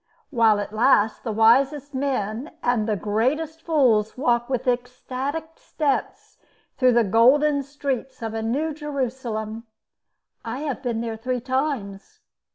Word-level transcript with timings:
While 0.31 0.57
it 0.57 0.73
lasts, 0.73 1.19
the 1.19 1.31
wisest 1.31 1.93
men 1.93 2.53
and 2.63 2.89
the 2.89 2.95
greatest 2.95 3.61
fools 3.61 4.17
walk 4.17 4.49
with 4.49 4.67
ecstatic 4.67 5.59
steps 5.59 6.39
through 6.75 6.93
the 6.93 7.03
golden 7.03 7.61
streets 7.61 8.23
of 8.23 8.33
a 8.33 8.41
New 8.41 8.73
Jerusalem. 8.73 9.67
I 10.43 10.61
have 10.61 10.81
been 10.81 11.01
there 11.01 11.17
three 11.17 11.39
times. 11.39 12.19